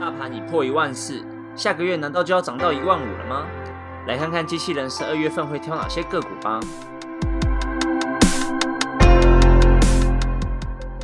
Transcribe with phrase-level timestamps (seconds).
[0.00, 1.22] 大盘已破一万四，
[1.54, 3.46] 下个月难道就要涨到一万五了吗？
[4.06, 6.58] 来看看机器人十二月份会挑哪些个股吧。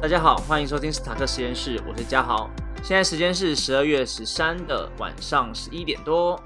[0.00, 2.48] 大家好，欢迎收听斯塔克实验室，我是嘉豪。
[2.82, 6.42] 现在时间是十二月十三的晚上十一点多。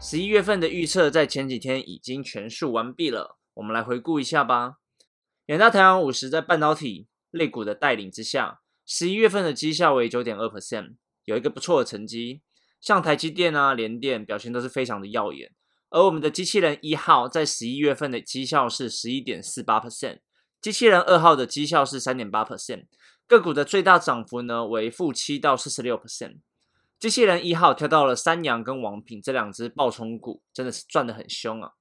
[0.00, 4.76] 十一月份的预测在前几天已经全数完毕了，我们来回顾一下吧。
[5.46, 10.94] 远大太阳五十在半导体类股的带领之下，十一月份的绩效为九点二 percent。
[11.24, 12.42] 有一个不错的成绩，
[12.80, 15.52] 像台积电啊、联电表现都是非常的耀眼。
[15.90, 20.18] 而我们的机器人一号在十一月份的绩效是十一点四八 percent，
[20.60, 22.86] 机器人二号的绩效是三点八 percent。
[23.26, 26.40] 个股的最大涨幅呢为负七到四十六 percent。
[26.98, 31.72] 机器人一号跳到了三洋跟王品这两只爆冲股，真的是赚得很凶啊！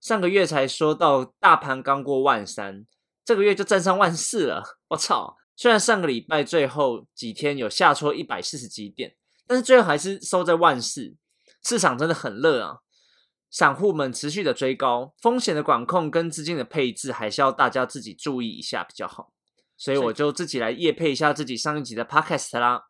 [0.00, 2.86] 上个月才说到大盘刚过万三，
[3.24, 5.36] 这个月就站上万四了，我操！
[5.60, 9.14] 虽然上个礼拜最后几天有下挫一百四十几点，
[9.46, 11.16] 但是最后还是收在万四，
[11.62, 12.78] 市场真的很热啊！
[13.50, 19.34] 散户们持续的追高，风险的管控跟资金的配置还是要大家自己注意一下比较好。
[19.76, 22.84] 所以我就自己来夜配一下自己上一集的 podcast 啦。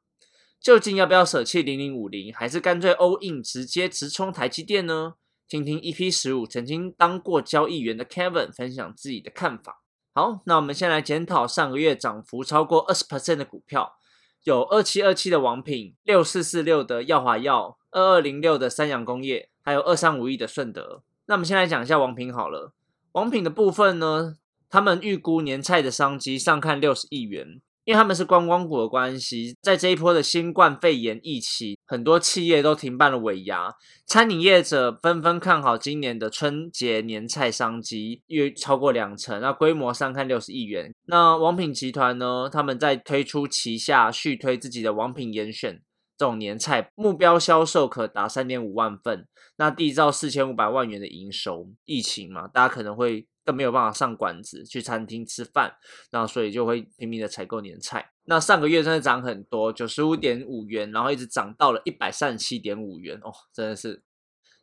[0.60, 5.14] 究竟要不要舍弃零零五零，还是干脆 all in 直接直冲台积电呢？
[5.48, 9.79] 听听 EP 十五曾经当过交易员的 Kevin 分享自己的看法。
[10.12, 13.94] 好，那我们先来检讨上个月涨幅超过二十 percent 的股票，
[14.42, 21.02] 有二七二七的王品，六四四六的耀华药，二二零六的三洋工业，还有二三五亿的顺德。
[21.26, 22.72] 那我们先来讲一下王品好了。
[23.12, 24.36] 王品的部分呢，
[24.68, 27.60] 他们预估年菜的商机上看六十亿元。
[27.90, 33.74] 因为他们是观光股的关系，在这一波的新冠肺炎疫情，很多企业都停办了尾牙，
[34.06, 40.94] 餐饮业者纷纷看好今年的春节年菜商机，约超过两成，那规模上看六十亿元。
[41.06, 45.82] 那王品集团呢，他们在推出旗下续推自己的王品严选
[46.16, 51.68] 这种年菜，目标销售可达三点五万份，那缔造四千五百万元的营收。
[51.86, 53.26] 疫情嘛，大家可能会。
[53.50, 55.74] 更没有办法上馆子去餐厅吃饭，
[56.12, 58.12] 那所以就会拼命的采购年菜。
[58.26, 64.04] 那上个月真的涨很多，九十五点五元，然后一直涨到了一百三十七点五元哦，真的是。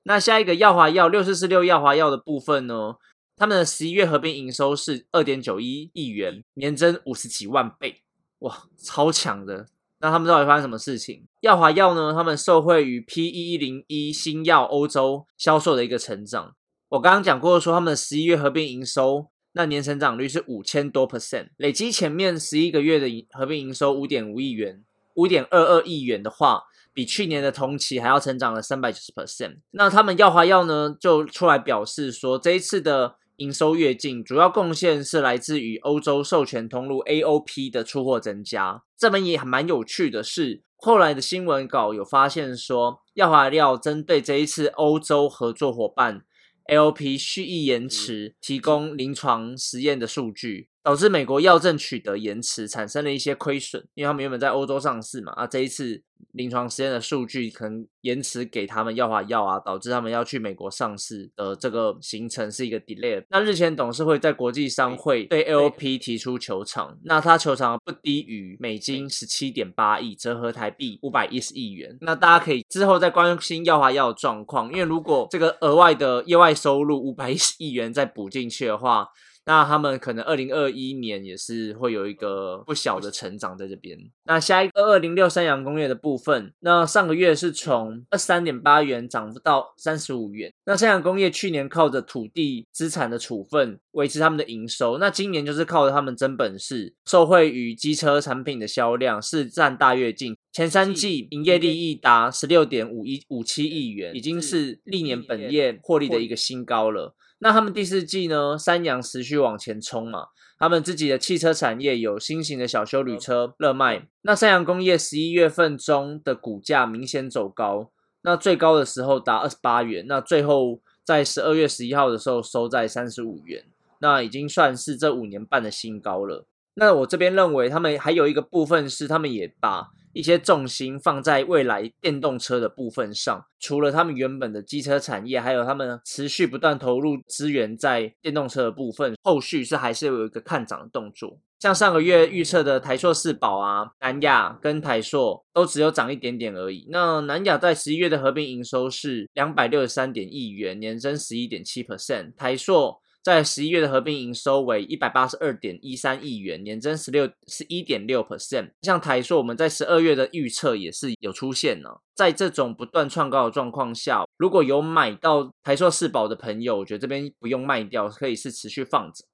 [0.03, 2.95] 那下一个耀华药六四四六耀华药的部分呢，
[3.35, 8.03] 他们的十一月合并营收是二点九一亿元，年增五十几万倍，
[8.39, 9.67] 哇，超强的。
[9.99, 11.27] 那他们到底发生什么事情？
[11.41, 16.55] 耀华药呢，他们受惠于 P 一一零一新药欧洲销售的一个成长。
[16.89, 24.81] 我刚刚讲过，说他们十一月合并营收那年成长率是五千多 percent，累积前面十一个月的合并营收五点五亿元，
[25.15, 29.57] 五点二二亿元的话，比去年的同期还要成长了三百九十 percent。
[29.71, 38.83] 那他们耀华药呢，就出来表示说，这一次的营收跃进，主要贡献是来自于欧洲授权通路 AOP 的出货增加。
[38.97, 46.21] 这边也蛮有趣的是，后来的新闻稿有发现说，耀华药针对这一次欧洲合作伙伴。
[46.67, 50.69] LP 蓄意延迟提供临床实验的数据。
[50.87, 63.21] 导致美国药证取得延迟，产生了一些亏损，因为他们原本在欧洲上市嘛，啊，这一次临床实验的数据可能延迟给他们药华药啊，导致他们要去美国上市的这个行程是一个 delay。
[63.29, 71.97] 那日前董事会在国际商会对 LP 提出求偿，那他求偿不低于美金十七点八亿，折合台币五百一十亿元。
[71.99, 79.09] 那大家可以之后再关心药华药的状况，因为如果这个额外的业外收入五百一十亿元再补进去的话。
[79.47, 83.97] 那他们可能二零二一年也是会有一个不小的成长在这边。
[84.25, 90.53] 那下一个二零六三洋工业的部分，那上个月是从二十三点八元涨到三十五元。
[90.65, 107.15] 那三洋工业去年靠着土地资产的处分维持他们的营收，那今年就是靠着他们真本事，受惠于机车产品的销量是占大跃进，前三季营业利益达十六点五一五七亿元，已经是历年本业获利的一个新高了。
[107.39, 108.57] 那他们第四季呢？
[108.57, 110.27] 三洋持续往前冲嘛。
[110.59, 114.07] 他们自己的汽车产业有新型的小修旅车热卖。
[114.23, 117.91] 那三洋工业十一月份中的股价明显走高，
[118.23, 123.65] 那最高的时候达二十八元，那最后在十二月十一号的时候收在三十五元，
[123.99, 126.45] 那已经算是这五年半的新高了。
[126.73, 129.89] 那我这边认为，他们还有一个部分是，他们也把。
[130.17, 141.37] 一些重心放在未来电动车的部分上，除了他们原本的机车产业，还有他们持续不断投入资源在电动车的部分，后续是还是有一个看涨的动作。
[141.59, 146.87] 像上个月预测的台硕四宝啊、南亚跟台硕都只有涨一点点而已。
[146.89, 152.99] 那南亚在十一月的合并营收是两百六十三点亿元，年增十一点七 percent，台硕。
[153.27, 158.71] 在十一月的合并营收为一百八十二点一三亿元，年增十六十一点六 percent。
[158.83, 161.89] 像台硕，我们在十二月的预测也是有出现呢。
[162.15, 169.25] 在这种不断创高的状况下，如果有买到台硕四宝的朋友，我觉得这边不用卖掉，可以是持续放着。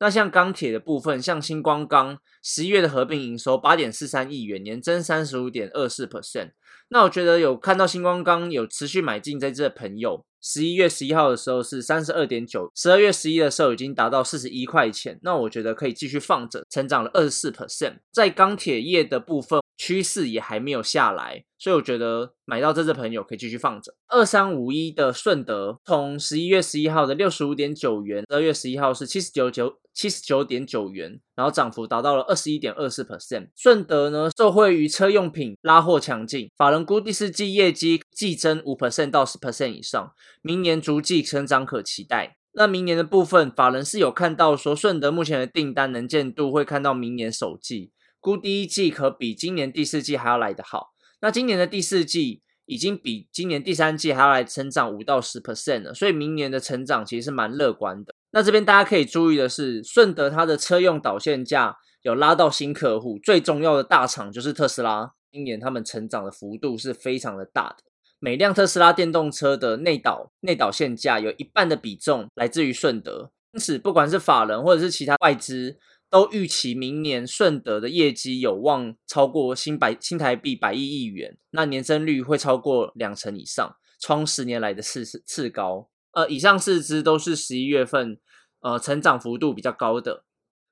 [0.00, 6.50] 那像钢铁的部分，像星光钢十一月的合并营收八点四三亿元，年增三十五点二四 percent。
[6.90, 15.18] 那我觉得有看到星光钢有持续买进在这的朋友，十一月十一号的时候是三十二点九，十二月十一的时候已经达到四十一块钱。
[15.22, 17.98] 那我觉得可以继续放着，成长了二十四 percent。
[18.12, 19.60] 在钢铁业的部分。
[19.80, 23.94] 趋势也还没有下来，所以我觉得买到这只朋友可以继续放着。
[24.08, 33.48] 二三五一的顺德，从十一月十一号的六十五点九元，二月十一号是七十九九七十九点九元，然后涨幅达到了二十一点二四 percent。
[33.56, 42.36] 顺德呢，受惠于车用品拉货强劲，法人估第四季业绩季增五 percent 到十 percent 以上，明年逐季成长可期待。
[42.52, 47.92] 那明年的部分，法人是有看到说顺德目前的订单能见度会看到明年首季。
[48.18, 50.88] 估第一季可比今年第四季还要来得好，
[51.20, 58.12] 那今年的第四季已经比今年第三季还要来成长五到十 percent 了，所以明年的成长其实是蛮乐观的。
[58.32, 67.89] 那这边大家可以注意的是，顺德它的车用导线架有拉到新客户，最重要的大厂就是特斯拉，今年他们成长的幅度是非常的大的，
[68.20, 75.78] 每辆特斯拉电动车的内导内导线价有一半的比重来自于顺德，因此不管是法人或者是其他外资。
[76.10, 85.88] 都预期明年顺德的业绩有望超过新百新台币百亿亿元，那年增率会超过两成以上，创十年来的次次高。
[86.10, 88.18] 呃，以上四支都是十一月份
[88.58, 90.24] 呃成长幅度比较高的。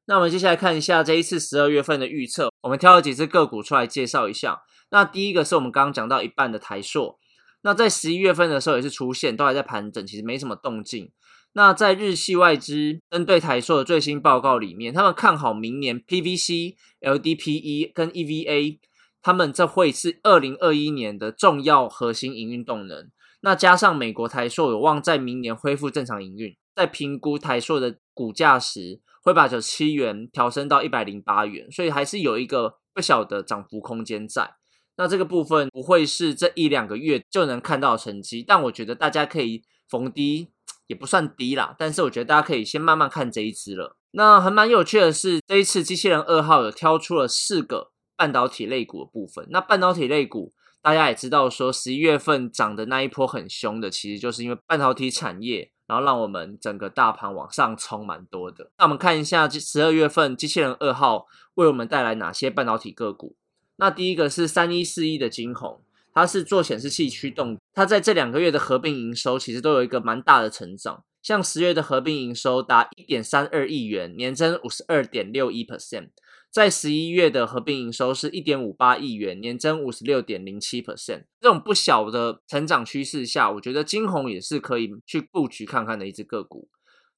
[0.07, 4.63] 那我们接下来看一下这一次十二月份的预测，我们挑了几只个股出来介绍一下。
[4.91, 7.17] 那第一个是我们刚刚讲到一半的台硕，
[7.63, 11.11] 那在十一月份的时候也是出现，都还在盘整，其实没什么动静。
[11.55, 18.79] 那在日系外资针对台硕的最新报告里面，他们看好明年 PVC、LDPE 跟 EVA，
[19.23, 23.11] 他们这会是二零二一年的重要核心营运动能。
[23.41, 34.58] 那加上美国台硕有望在明年恢复正常营运，在评估台硕的股价时，会把九七元调升到一百零八元，所以还是有一个不小的涨幅空间在。
[34.99, 40.51] 那这个部分不会是这一两个月就能看到成绩，但我觉得大家可以逢低。
[40.89, 43.99] 也不算低啦，但是我觉得大家可以先慢慢看这一支了。
[44.13, 49.47] 那还蛮有趣的是，这一次机器人二号有挑出了四个半导体类股的部分。
[49.51, 58.71] 那半导体类股，大家也知道说，十一月份涨的那一波很凶的，其实就是因为半导体产业，然后让我们整个大盘往上冲蛮多的。
[58.79, 63.37] 那我们看一下十二月份机器人二号为我们带来哪些半导体个股。
[63.79, 65.81] 那第一个是三一四一的金鸿。
[66.15, 76.09] 它是做显示器驱动，它在这两个月的合并营收其实都有一个蛮大的成长，像十月的合并营收达一点三二亿元，年增五十二点六一 percent，
[76.51, 86.69] 在十一月的合并营收是一点五八亿元，年增五十六点零七 percent，这种不小的成长趋势下，我觉得金红也是可以去布局看看的一只个股。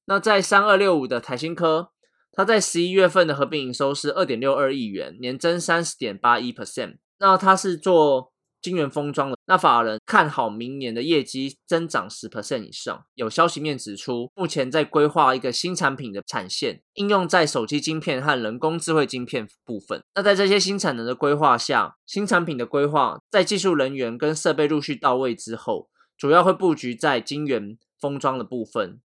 [0.05, 1.89] 那在三二六五的台新科，
[2.31, 8.31] 它在十一月份的合并营收是二点六二亿元，年增三十点八一 percent，那它是做。
[8.61, 13.03] 金源封装的那法人看好明年的业绩增长十 percent 以上。
[13.15, 20.03] 有消息面指出，目前在规划一个新产品的产线，应用在手机晶片和人工智慧晶片部分。
[20.13, 29.01] 那在这些新产能的规划下，新产品的规划在技术人员跟设备陆续到位之后，主要会布局在晶圆封装的部分。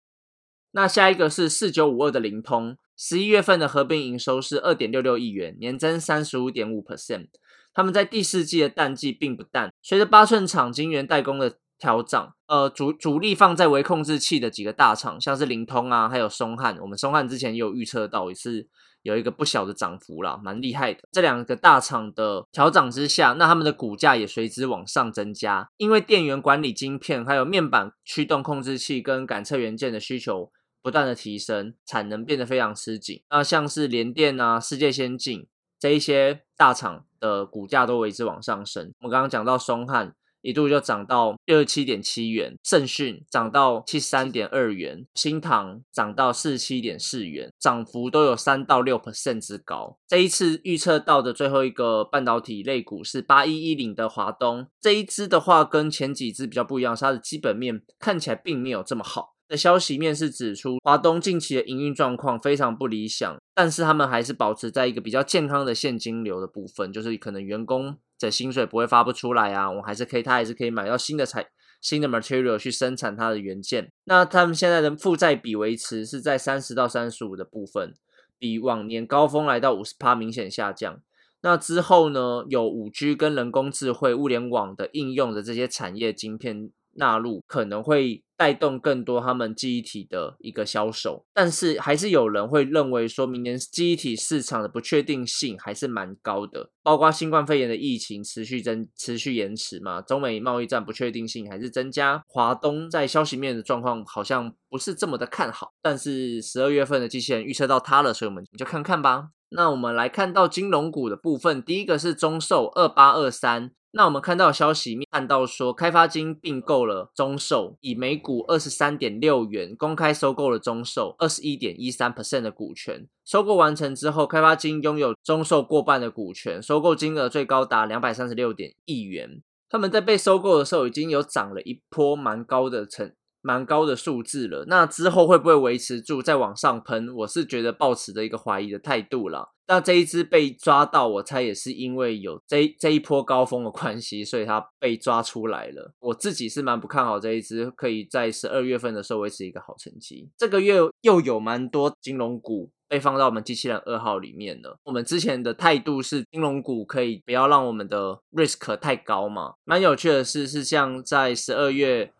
[0.71, 7.28] 那下一个是四九五二的灵通，十一月份的合并营收是二点六六亿元，年增三十五点五 percent。
[7.73, 18.69] 他们在第四季的淡季并不淡，随着八寸厂晶圆代工的调整，呃，主主力放在微控制器的几个大厂，像是灵通啊，还有松汉，我们松汉之前也有预测到，也是
[19.00, 21.00] 有一个不小的涨幅啦，蛮厉害的。
[21.11, 33.22] 这两个大厂的调整之下，那他们的股价也随之往上增加，因为电源管理晶片、还有面板驱动控制器跟感测元件的需求不断的提升，产能变得非常吃紧。
[33.30, 35.46] 那像是联电啊、世界先进。
[35.78, 38.92] 这一些大厂的股价都为之往上升。
[39.00, 49.99] 我们刚刚讲到松汉一度就涨到六十七点七元，盛讯涨到七十三点二元，新唐涨到四十七点四元，涨幅都有三到六 percent 之高。
[50.06, 59.37] 这一次预测到的最后一个半导体类股是八一一零的华东，这一支的话跟前几支比较不一样，它的基本面看起来并没有这么好。
[59.50, 71.49] 的消息面是指出，华东近期的营运状况非常不理想，但是他们还是保持在一个比较健康的现金流的部分，就是可能员工的薪水不会发不出来啊，我还是可以，他还是可以买到新的材
[71.80, 73.90] 新的 material 去生产它的元件。
[74.04, 77.97] 那他们现在的负债比维持是在三十到三十五的部分，
[78.38, 81.00] 比往年高峰来到五十趴明显下降。
[81.42, 86.71] 那之后呢，有五 G 跟人工智慧、物联网的应用的这些产业晶片。
[86.94, 109.28] 纳入可能会带动更多他们记忆体的一个销售，但是还是有人会认为说明年记忆体市场的不确定性还是蛮高的，包括新冠肺炎的疫情持续增持续延迟嘛，中美贸易战不确定性还是增加，华东在消息面的状况好像不是这么的看好，但是十二月份的机器人预测到它了，所以我们就看看吧。
[109.50, 113.73] 那我们来看到金融股的部分，第一个是中寿二八二三。
[113.92, 123.09] 那我们看到消息，看到说开发金并购了中寿，以每股二十三点六元公开收购了中寿二十一点一三 percent 的股权。
[123.25, 129.42] 收购完成之后，开发金拥有中寿过半的股权，收购金额最高达两百三十六点亿元。
[129.69, 134.64] 他们在被收购的时候已经有涨了一波蛮高的成蛮高的数字了。
[134.66, 137.14] 那之后会不会维持住再往上喷？
[137.14, 139.50] 我是觉得抱持着一个怀疑的态度了。
[139.68, 145.94] 那这一只被抓到，我猜也是因为有这这一波高峰的关系，所以它被抓出来了。
[146.00, 150.28] 我自己是蛮不看好这一只可以在十二月份的时候维持一个好成绩。
[150.37, 154.76] 这个月又有蛮多金融股被放到我们机器人二号里面了。
[154.82, 159.54] 我们之前的态度是金融股可以不要让我们的 risk 太高嘛。
[159.64, 162.12] 蛮有趣的是，是像在十二月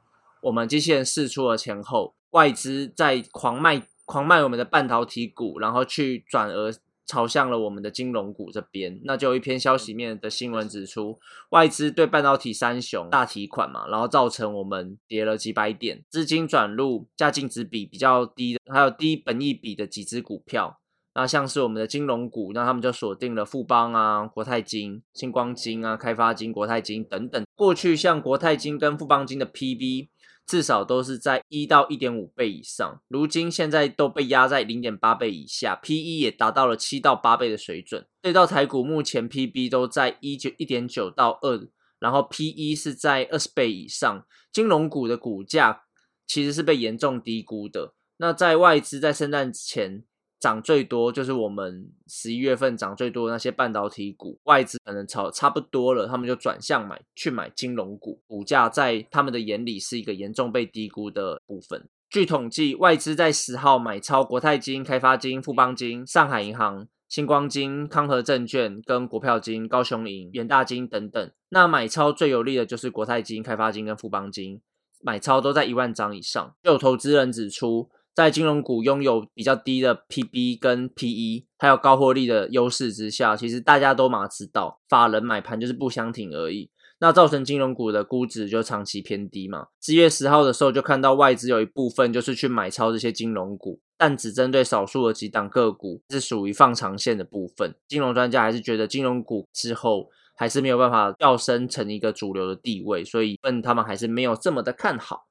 [0.43, 6.73] 我们机器人试出了前后，外资在狂卖狂卖我们的半导体股，然后去转而。
[7.07, 11.19] 朝向了我们的金融股这边，那就有一篇消息面的新闻指出，
[11.49, 20.79] 外资对半导体三雄大提款嘛，然后造成我们跌了几百点，资金转入价净值比比较低的，还有低本益比的几只股票，
[21.17, 27.45] 那像是我们的金融股，那他们就锁定了富邦啊、国泰金、星光金啊、开发金、国泰金等等。
[27.57, 30.11] 过去像国泰金跟富邦金的 PB。
[30.51, 38.05] 至少都是在一到一点五倍以上，如今现在都被压在零点八倍以下，P/E 也达到了七到八倍的水准。
[38.21, 41.69] 对到台股目前 P/B 都在一九一点九到二，
[42.01, 45.83] 然后 P/E 是在二十倍以上，金融股的股价
[46.27, 47.95] 其实是被严重低估的。
[48.17, 50.03] 那在外资在圣诞前。
[50.41, 61.87] 涨最多就是我们十一月份涨最多的那些半导体股，外资可能炒差不多了，他们就转向买去买金融股，股价在他们的眼里是一个严重被低估的部分。
[62.09, 71.31] 据统计，外资在十号买超国泰金、开发金、富邦金、上海银行、星光金、康和证券跟国票金、高雄银、元大金等等。
[71.51, 74.63] 那买超最有利的就是国泰金、开发金跟富邦金，
[75.03, 76.57] 买超都在一万张以上。
[76.63, 77.91] 有投资人指出。
[78.15, 86.71] 在金融股拥有比较低的 PB 跟 PE，还有高获利的优势之下，其实大家都马知道，法人买盘就是不相挺而已。
[87.03, 89.69] 那造成金融股的估值就长期偏低嘛。
[89.81, 97.75] 四月十号的时候就看到外资有一部分就是去买超这些金融股，但只针对少数的几档个股，是属于放长线的部分。
[97.89, 105.30] 金融专家还是觉得金融股之后还是没有办法跃升成一个主流的地位，所以问他们还是没有这么的看好。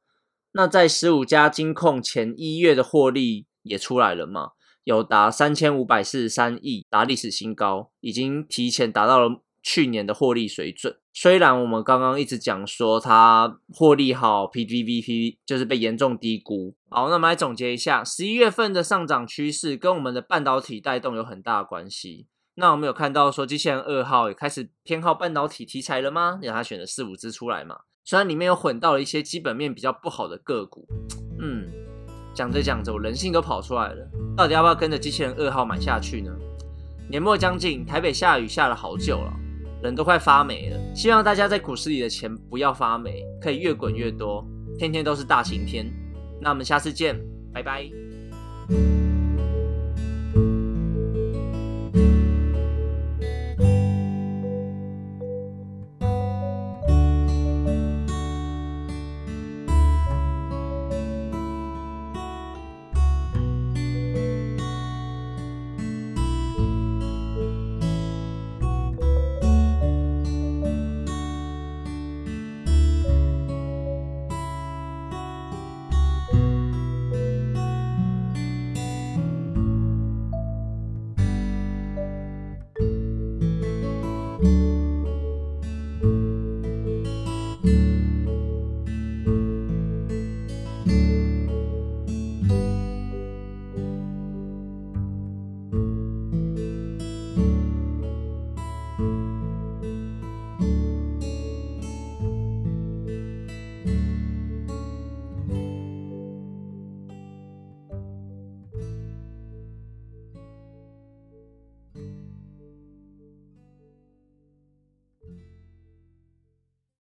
[0.51, 4.51] 那在十五家金控前一月的获利也出来了嘛？
[4.83, 10.97] 有达三千五百四十三亿，达历史新高，已经提前达到了去年的获利水准。
[11.13, 16.75] 虽然我们刚刚一直讲说它获利好，PVP 就是被严重低估。
[16.89, 22.27] 好，那我们来总结一下，十一月份的上涨趋势跟我们的半导体带动有很大关系。
[22.55, 26.39] 那我们有看到说机器人二号也开始偏好半导体题材了吗？
[26.41, 27.81] 让他选了四五只出来嘛。
[28.09, 30.83] 虽然里面有混到了一些基本面比较不好的个股，
[31.39, 31.67] 嗯，
[32.33, 34.09] 讲着讲着，我人性都跑出来了。
[34.35, 36.35] 到底要不要跟着机器人二号买下去呢？
[37.07, 39.31] 年末将近，台北下雨下了好久了，
[39.83, 40.95] 人都快发霉了。
[40.95, 44.43] 希望大家在股市里的钱不要发霉，可以越滚越多，
[44.79, 45.85] 天天都是大晴天。
[46.41, 47.15] 那我们下次见，
[47.53, 48.08] 拜拜。